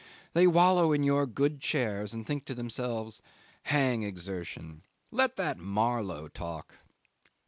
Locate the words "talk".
6.27-6.79